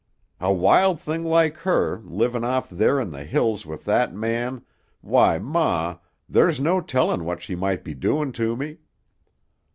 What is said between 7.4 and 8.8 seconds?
she might be doin' to me."